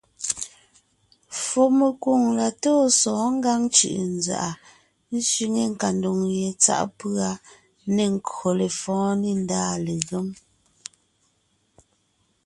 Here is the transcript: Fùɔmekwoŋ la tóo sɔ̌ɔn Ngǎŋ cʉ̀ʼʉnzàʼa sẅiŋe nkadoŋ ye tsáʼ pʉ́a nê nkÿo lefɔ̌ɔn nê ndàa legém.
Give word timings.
Fùɔmekwoŋ 1.43 2.21
la 2.37 2.47
tóo 2.61 2.83
sɔ̌ɔn 2.99 3.33
Ngǎŋ 3.39 3.61
cʉ̀ʼʉnzàʼa 3.75 4.49
sẅiŋe 5.29 5.63
nkadoŋ 5.71 6.17
ye 6.35 6.47
tsáʼ 6.63 6.83
pʉ́a 6.97 7.29
nê 7.95 8.05
nkÿo 8.13 8.47
lefɔ̌ɔn 8.59 9.13
nê 9.21 9.31
ndàa 9.43 9.71
legém. 9.85 10.27